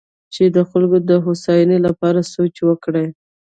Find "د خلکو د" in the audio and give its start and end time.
0.55-1.11